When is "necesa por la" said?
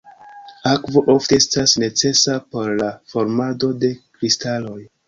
1.85-2.91